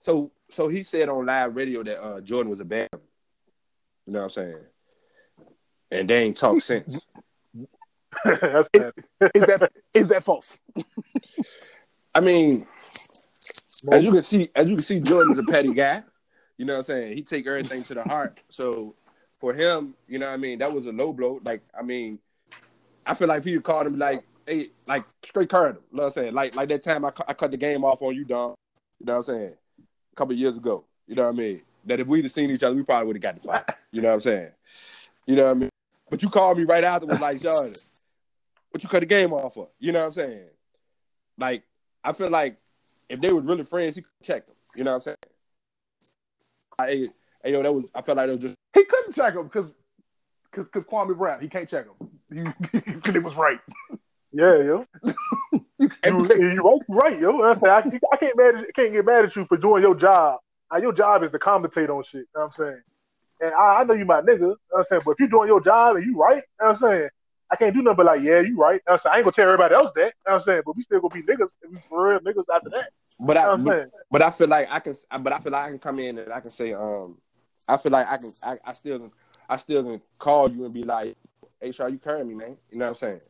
[0.00, 2.88] So so he said on live radio that uh, Jordan was a bad.
[2.92, 4.58] You know what I'm saying?
[5.90, 7.06] And they ain't talk since.
[8.24, 8.92] That's bad.
[9.34, 10.58] Is that is that false?
[12.14, 12.66] I mean,
[13.90, 16.02] as you can see, as you can see, Jordan's a petty guy.
[16.58, 17.16] You know what I'm saying?
[17.16, 18.40] He take everything to the heart.
[18.48, 18.94] So
[19.40, 21.40] for him, you know what I mean, that was a low blow.
[21.44, 22.18] Like, I mean,
[23.06, 25.78] I feel like if he called him like, hey, like straight current.
[25.90, 26.34] You know what I'm saying?
[26.34, 28.54] Like like that time I, cu- I cut the game off on you, Don.
[29.00, 29.52] You know what I'm saying?
[30.12, 30.84] A couple years ago.
[31.06, 31.62] You know what I mean?
[31.86, 33.64] That if we'd have seen each other, we probably would have got the fight.
[33.92, 34.48] You know what I'm saying?
[35.26, 35.70] You know what I mean?
[36.10, 37.72] But you called me right after like, Jordan,
[38.70, 39.68] what you cut the game off for?
[39.78, 40.48] You know what I'm saying?
[41.38, 41.62] Like,
[42.02, 42.56] I feel like
[43.08, 44.56] if they were really friends, he could check them.
[44.74, 45.16] You know what I'm saying?
[46.78, 47.08] Hey,
[47.42, 49.76] hey, yo, that was I felt like it was just He couldn't check him because
[50.50, 52.10] because because Kwame Brown he can't check him.
[52.30, 53.58] Because it was right.
[54.32, 54.86] Yeah, yo.
[55.80, 57.42] You You, can't- you right, you right, yo.
[57.42, 59.94] I say I, I can't mad at, can't get mad at you for doing your
[59.94, 60.38] job.
[60.72, 62.20] Now, your job is to commentate on shit.
[62.20, 62.80] You know what I'm saying?
[63.40, 64.38] And I, I know you my nigga.
[64.40, 65.02] You know what I'm saying?
[65.04, 67.08] But if you're doing your job and you right, you know what I'm saying?
[67.50, 68.74] I can't do nothing but like, yeah, you right.
[68.74, 69.12] You know what I'm saying?
[69.12, 70.00] I ain't gonna tell everybody else that.
[70.00, 70.62] You know what I'm saying?
[70.66, 72.90] But we still gonna be niggas if we for real niggas after that.
[73.20, 73.90] but You know I what I'm saying?
[74.10, 76.32] but I feel like I can but I feel like I can come in and
[76.32, 77.18] I can say um
[77.68, 79.12] I feel like I can I, I still
[79.48, 81.16] I still can call you and be like,
[81.64, 82.56] hey Shaw, you carry me, man.
[82.70, 83.20] You know what I'm saying?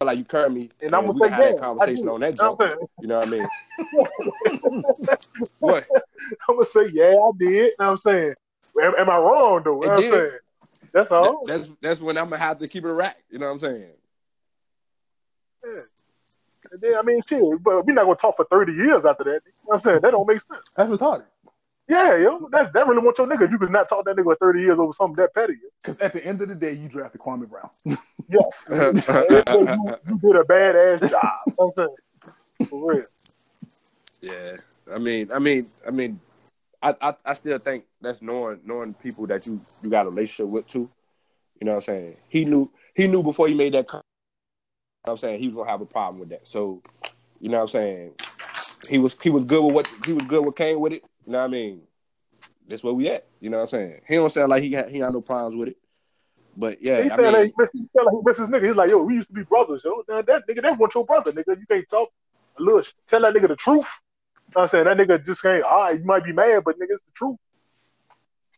[0.00, 2.20] I feel like you carry me And I'm gonna say, have yeah, that conversation on
[2.20, 2.78] that You know what I'm?
[3.00, 3.48] You know what I mean?
[5.58, 5.86] what?
[6.48, 7.50] I'm gonna say, yeah, I did.
[7.50, 8.34] You know what I'm saying?
[8.80, 9.82] Am, am I wrong though?
[9.82, 10.38] You know what I'm saying?
[10.92, 11.44] That's all.
[11.46, 13.16] That- that's that's when I'm gonna have to keep it a rack.
[13.28, 13.90] You know what I'm saying?
[16.70, 19.40] And then, I mean, shit, but we're not gonna talk for 30 years after that.
[19.44, 20.00] You know what I'm saying?
[20.02, 20.60] That don't make sense.
[20.76, 21.24] That's retarded.
[21.88, 24.36] Yeah, yo, that, that really want your nigga you could not talk that nigga for
[24.36, 25.54] 30 years over something that petty.
[25.82, 27.70] Because at the end of the day, you drafted Kwame Brown.
[28.30, 28.66] Yes.
[28.70, 31.22] you, you did a badass job.
[31.46, 32.68] You know I'm saying?
[32.68, 33.06] For real.
[34.20, 34.56] Yeah,
[34.92, 36.20] I mean, I mean, I mean,
[36.82, 40.52] I, I, I still think that's knowing knowing people that you you got a relationship
[40.52, 40.90] with too.
[41.60, 42.16] You know what I'm saying?
[42.28, 43.88] He knew he knew before he made that.
[43.88, 46.46] Con- you know what I'm saying he was gonna have a problem with that.
[46.46, 46.82] So,
[47.40, 48.12] you know what I'm saying?
[48.88, 51.02] He was he was good with what he was good with came with it.
[51.28, 51.82] You know what I mean?
[52.66, 53.26] That's where we at.
[53.38, 54.00] You know what I'm saying?
[54.08, 55.76] He don't sound like he got he got no problems with it.
[56.56, 58.66] But yeah, he I said mean, like, he said like he miss his nigga.
[58.66, 60.02] He's like, yo, we used to be brothers, yo.
[60.08, 61.60] Now that nigga, that want your brother, nigga.
[61.60, 62.08] You can't talk
[62.58, 62.82] a little.
[63.08, 63.84] Tell that nigga the truth.
[63.84, 65.62] You know what I'm saying that nigga just can't.
[65.64, 67.36] All right, you might be mad, but nigga, it's the truth.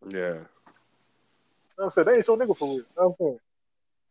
[0.09, 0.19] yeah.
[0.21, 0.47] You
[1.77, 2.77] know I'm saying they ain't your nigga for real.
[2.77, 3.39] You know I'm saying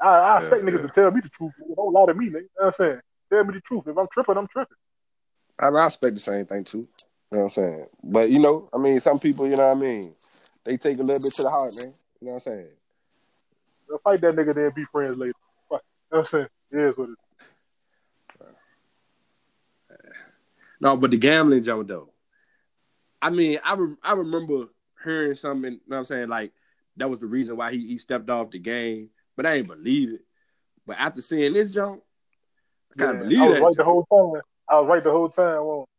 [0.01, 1.53] I, I expect Yeah, niggas to tell me the truth.
[1.77, 2.33] Don't lie to me, nigga.
[2.33, 2.99] You know what I'm saying
[3.31, 3.87] tell me the truth.
[3.87, 4.75] If I'm tripping, I'm tripping.
[5.57, 6.89] I, I expect the same thing too.
[7.31, 7.85] You know what I'm saying?
[8.03, 10.15] But you know, I mean, some people, you know what I mean,
[10.63, 11.93] they take a little bit to the heart, man.
[12.19, 12.67] You know what I'm saying?
[13.91, 15.33] I'll fight that nigga, then be friends later.
[15.69, 15.83] Fuck.
[16.11, 17.17] You know what I'm saying it is what it is.
[20.81, 22.09] No, but the gambling jump though.
[23.21, 24.67] I mean, I re- I remember
[25.03, 25.73] hearing something.
[25.73, 26.29] You know what I'm saying?
[26.29, 26.53] Like
[26.97, 30.13] that was the reason why he, he stepped off the game, but I ain't believe
[30.13, 30.21] it.
[30.85, 32.01] But after seeing this jump,
[32.91, 33.43] I kind Yeah, believe it.
[33.43, 33.63] I was that.
[33.63, 34.41] right the whole time.
[34.69, 35.65] I was right the whole time.
[35.65, 35.89] Well,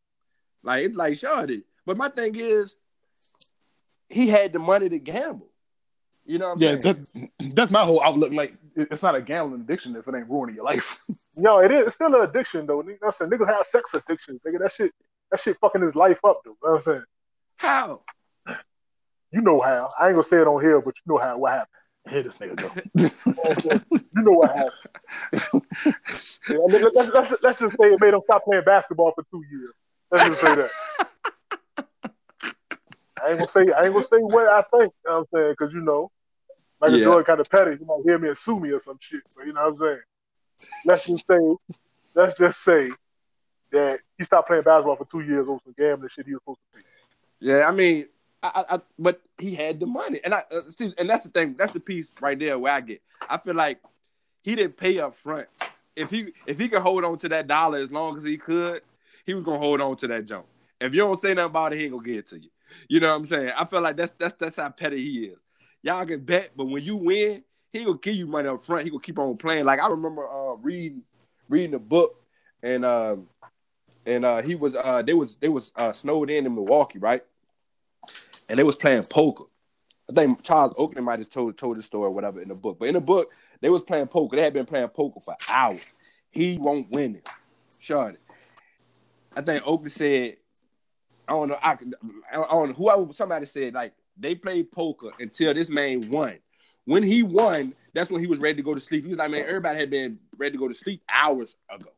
[0.62, 1.62] Like it's like Shawty.
[1.86, 2.76] But my thing is,
[4.08, 5.48] he had the money to gamble.
[6.26, 7.06] You know what I'm Yeah, saying?
[7.40, 8.32] that, that's my whole outlook.
[8.32, 11.00] Like, it's not a gambling addiction if it ain't ruining your life.
[11.36, 11.86] yo, it is.
[11.86, 12.82] It's still an addiction though.
[12.82, 13.30] You know what I'm saying?
[13.30, 14.40] Niggas have sex addictions.
[14.46, 14.92] Nigga, that shit.
[15.30, 16.50] That shit fucking his life up though.
[16.50, 17.04] You know what I'm saying?
[17.56, 18.02] How?
[19.32, 19.92] You know how.
[19.96, 21.38] I ain't gonna say it on here, but you know how.
[21.38, 21.68] What happened?
[22.08, 22.70] Here this nigga go.
[22.96, 25.62] You know what You know what happened.
[26.48, 29.24] Yeah, I mean, let's, let's, let's just say it made him stop playing basketball for
[29.30, 29.72] two years.
[30.10, 30.70] Let's just say that.
[33.22, 34.92] I ain't gonna say I ain't gonna say what I think.
[35.04, 35.52] You know what I'm saying?
[35.58, 36.10] Because you know,
[36.80, 37.04] Michael Yeah.
[37.04, 37.76] Jordan kind of petty.
[37.76, 39.20] He might hear me and sue me or some shit.
[39.36, 40.00] But you know what I'm saying?
[40.86, 41.38] Let's just say,
[42.14, 42.90] let's just say
[43.72, 46.60] that he stopped playing basketball for two years over some gambling shit he was supposed
[46.72, 46.84] to pay.
[47.40, 48.06] Yeah, I mean,
[48.42, 51.30] I, I, I but he had the money, and I uh, see, and that's the
[51.30, 51.54] thing.
[51.58, 53.00] That's the piece right there where I get.
[53.28, 53.80] I feel like
[54.42, 55.46] he didn't pay up front.
[55.96, 58.82] If he if he could hold on to that dollar as long as he could,
[59.30, 60.44] he was gonna hold on to that jump.
[60.80, 62.50] If you don't say nothing about it, he ain't gonna get it to you.
[62.88, 63.52] You know what I'm saying?
[63.56, 65.38] I feel like that's that's that's how petty he is.
[65.82, 68.84] Y'all can bet, but when you win, he gonna give you money up front.
[68.84, 69.66] He gonna keep on playing.
[69.66, 71.02] Like I remember uh, reading
[71.48, 72.16] reading a book,
[72.62, 73.28] and um,
[74.04, 77.22] and uh, he was uh, they was they was uh, snowed in in Milwaukee, right?
[78.48, 79.44] And they was playing poker.
[80.10, 82.80] I think Charles Oakley might have told told the story or whatever in the book.
[82.80, 84.34] But in the book, they was playing poker.
[84.34, 85.92] They had been playing poker for hours.
[86.32, 87.26] He won't win it.
[87.78, 88.18] Shorty.
[89.34, 90.36] I think Oakley said,
[91.28, 95.54] I don't know, I, I don't know, whoever somebody said like they played poker until
[95.54, 96.38] this man won.
[96.84, 99.04] When he won, that's when he was ready to go to sleep.
[99.04, 101.90] He was like, man, everybody had been ready to go to sleep hours ago.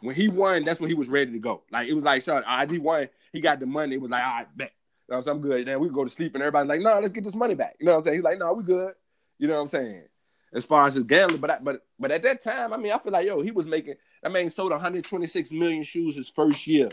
[0.00, 1.62] When he won, that's when he was ready to go.
[1.70, 3.94] Like it was like, shot, I he won, he got the money.
[3.94, 4.72] It was like, all right, bet.
[5.08, 5.66] You know, I'm good.
[5.66, 7.76] Then we go to sleep, and everybody's like, no, let's get this money back.
[7.78, 8.16] You know what I'm saying?
[8.16, 8.94] He's like, no, we good.
[9.38, 10.04] You know what I'm saying?
[10.54, 12.98] As far as his gambling, but I, but but at that time, I mean, I
[12.98, 16.90] feel like yo, he was making that man sold 126 million shoes his first year.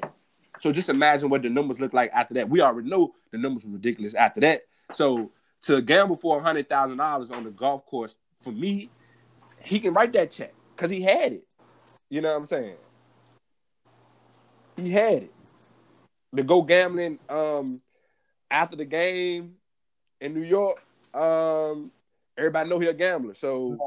[0.57, 2.49] So just imagine what the numbers look like after that.
[2.49, 4.61] We already know the numbers were ridiculous after that.
[4.93, 5.31] So
[5.63, 8.89] to gamble for hundred thousand dollars on the golf course, for me,
[9.63, 11.47] he can write that check because he had it.
[12.09, 12.75] You know what I'm saying?
[14.75, 15.33] He had it.
[16.35, 17.81] To go gambling um
[18.49, 19.55] after the game
[20.19, 21.91] in New York, um,
[22.41, 23.33] everybody know he a gambler.
[23.33, 23.77] So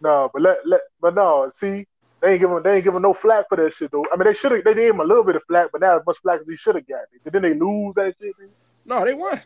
[0.00, 1.86] No, but let, let but no, see,
[2.20, 4.04] they ain't giving they ain't giving no flack for that shit though.
[4.12, 6.00] I mean, they should have they gave him a little bit of flack, but not
[6.00, 7.04] as much flack as he should have got.
[7.22, 8.34] But then they lose that shit.
[8.40, 8.48] nigga.
[8.84, 9.40] no, they won.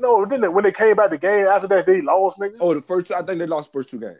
[0.00, 2.56] No, then they, when they came back the game after that, they lost, nigga.
[2.60, 4.18] Oh, the first I think they lost the first two games.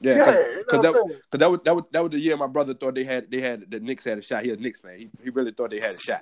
[0.00, 2.20] yeah, Yeah, you know because what that, cause that was that was that was the
[2.20, 4.44] year my brother thought they had they had the Knicks had a shot.
[4.44, 4.98] He a Knicks fan.
[4.98, 6.20] He, he really thought they had a shot.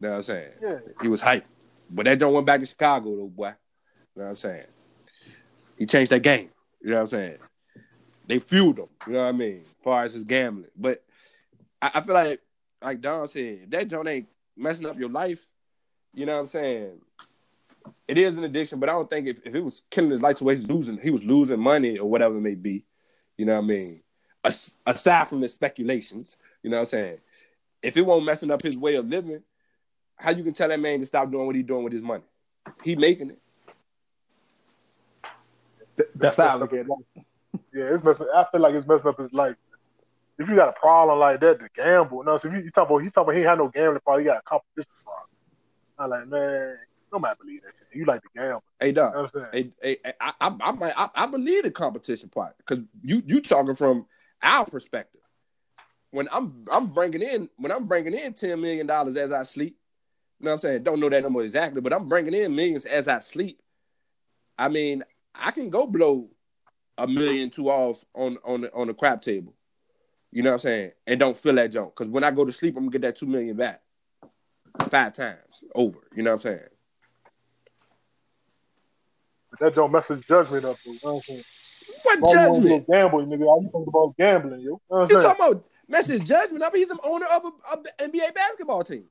[0.00, 0.50] You know what I'm saying?
[0.60, 0.78] Yeah.
[1.00, 1.44] He was hyped.
[1.90, 3.52] But that don't went back to Chicago though, boy.
[4.14, 4.66] You know what I'm saying?
[5.78, 6.50] He changed that game.
[6.80, 7.38] You know what I'm saying?
[8.26, 8.88] They fueled him.
[9.06, 9.62] You know what I mean?
[9.64, 10.70] As far as his gambling.
[10.76, 11.02] But
[11.80, 12.40] I, I feel like
[12.82, 15.46] like Don said, that joint ain't messing up your life,
[16.14, 17.00] you know what I'm saying?
[18.06, 20.40] It is an addiction, but I don't think if, if it was killing his life
[20.40, 22.84] away, he's losing, he was losing money or whatever it may be.
[23.36, 24.02] You know what I mean?
[24.44, 27.18] As, aside from his speculations, you know what I'm saying?
[27.82, 29.42] If it won't messing up his way of living,
[30.16, 32.24] how you can tell that man to stop doing what he's doing with his money?
[32.84, 33.41] He making it.
[36.22, 37.24] That's how I look at it.
[37.74, 38.26] Yeah, it's messing.
[38.34, 39.56] I feel like it's messing up his life.
[40.38, 42.38] If you got a problem like that to gamble, no.
[42.38, 44.24] So if you, you talk about, he talking about he had no gambling problem.
[44.24, 45.28] He got a competition problem.
[45.98, 46.78] I'm like, man,
[47.12, 47.98] nobody believe that shit.
[47.98, 48.62] You like to gamble.
[48.80, 49.72] Hey, You know what I'm saying?
[49.82, 53.74] Hey, hey, I, I, I, I, I believe the competition part because you, you talking
[53.74, 54.06] from
[54.42, 55.20] our perspective.
[56.10, 59.76] When I'm, I'm bringing in, when I'm bringing in ten million dollars as I sleep.
[60.40, 60.82] You know what I'm saying?
[60.82, 63.60] Don't know that number exactly, but I'm bringing in millions as I sleep.
[64.58, 66.28] I mean, I can go blow
[66.98, 69.54] a million two off on on the, on the crap table.
[70.30, 70.92] You know what I'm saying?
[71.06, 73.16] And don't feel that junk because when I go to sleep, I'm gonna get that
[73.16, 73.82] two million back
[74.88, 75.98] five times over.
[76.14, 76.68] You know what I'm saying?
[79.50, 80.76] But that don't mess his judgment up.
[80.84, 81.44] You know what I'm saying?
[82.02, 82.86] What Why you judgment?
[82.86, 83.46] go Gamble, nigga.
[83.46, 84.64] All you think about gambling, yo.
[84.64, 86.64] You know what I'm You talking about message judgment?
[86.64, 89.04] I mean, he's an owner of a, a NBA basketball team.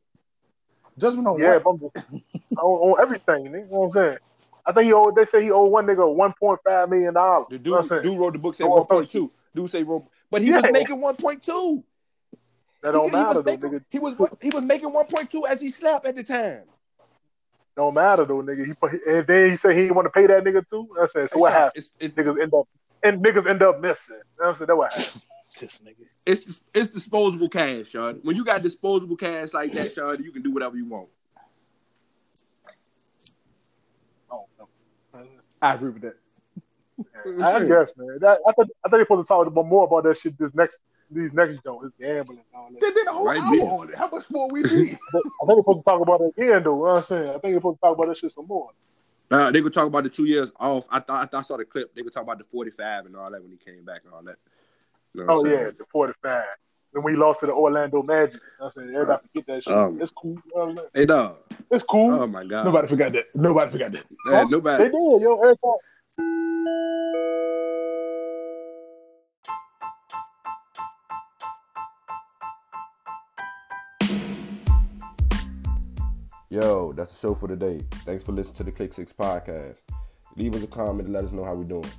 [0.98, 1.64] Judgment on Yeah, what?
[1.64, 3.54] but I'm just, on, on everything, nigga.
[3.54, 4.18] You know what I'm saying?
[4.66, 5.16] I think he owed.
[5.16, 7.48] They say he owed one nigga one point five million dollars.
[7.50, 9.32] The You know dude, dude wrote the book said one point two.
[9.56, 10.62] Dude say wrote, but he Yeah.
[10.62, 11.84] was making one point two.
[12.84, 13.84] That don't he, matter he was though, making, nigga.
[13.90, 16.64] He was he was making one point two as he slept at the time.
[17.76, 18.66] Don't matter though, nigga.
[18.66, 18.74] He
[19.12, 20.88] and then he said he didn't want to pay that nigga too.
[21.02, 21.72] I said, so what happened?
[21.76, 22.68] It's, it, Niggas end up
[23.04, 24.16] and niggas end up missing.
[24.16, 24.68] You know what I'm saying?
[24.68, 25.22] That what happened.
[25.60, 26.08] This nigga.
[26.26, 28.16] it's it's disposable cash, Sean.
[28.24, 31.10] When you got disposable cash like that, Sean, you can do whatever you want.
[34.32, 34.68] Oh, no.
[35.68, 36.16] I agree with that.
[37.42, 38.18] I guess, man.
[38.22, 40.38] That, I thought I thought you're supposed to talk about more about that shit.
[40.38, 42.80] This next these next joints, this gambling and all that.
[42.82, 43.70] They did a whole Right hour there.
[43.72, 43.96] on it.
[43.96, 44.72] How much more we need?
[44.72, 45.00] I think
[45.48, 46.72] you're supposed to talk about it again, though.
[46.74, 47.30] You know what I'm saying?
[47.30, 48.70] I think you're supposed to talk about that shit some more.
[49.30, 50.88] Uh, they could talk about the two years off.
[50.90, 51.94] I thought I, thought I saw the clip.
[51.96, 54.24] They could talk about the 45 and all that when he came back and all
[54.24, 54.38] that.
[55.14, 55.76] You know what Oh I'm yeah, saying?
[55.80, 56.44] the 45.
[56.94, 58.42] Then we lost to the Orlando Magic.
[58.60, 59.74] You I'm saying everybody forget that shit.
[59.74, 60.32] Um, it's cool.
[60.34, 60.90] You know what I'm saying?
[60.94, 61.38] Hey, dog.
[61.72, 62.14] It's cool.
[62.14, 62.66] Oh my god.
[62.66, 63.26] Nobody forgot that.
[63.34, 64.06] Nobody forgot that.
[64.26, 64.46] Man, Huh?
[64.50, 64.84] nobody.
[64.84, 65.42] They did, yo.
[65.42, 66.82] Every time.
[76.50, 77.82] Yo, that's the show for today.
[78.06, 79.78] Thanks for listening to the Click Six podcast.
[80.36, 81.90] Leave us a comment and let us know how we're doing.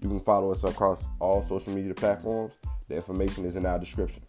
[0.00, 2.52] You can follow us across all social media platforms.
[2.88, 4.22] The information is in our description.